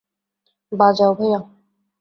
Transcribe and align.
বাজাও, 0.71 1.11
ভায়া। 1.13 1.39